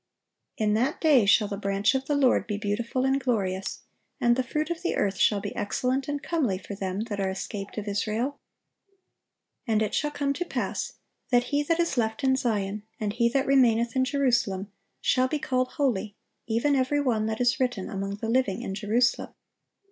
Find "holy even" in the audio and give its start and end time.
15.73-16.75